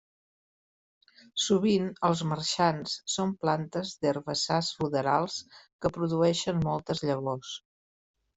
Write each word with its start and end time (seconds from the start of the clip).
Sovint 1.43 1.83
els 2.09 2.23
marxants 2.31 2.95
són 3.17 3.35
plantes 3.43 3.93
d'herbassars 4.07 4.71
ruderals 4.81 5.37
que 5.85 5.93
produeixen 6.01 6.65
moltes 6.67 7.05
llavors. 7.07 7.55